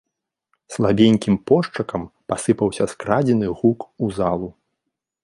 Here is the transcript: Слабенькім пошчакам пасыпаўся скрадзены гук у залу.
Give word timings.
Слабенькім 0.75 1.35
пошчакам 1.51 2.03
пасыпаўся 2.33 2.87
скрадзены 2.95 3.47
гук 3.61 3.79
у 4.07 4.11
залу. 4.17 4.49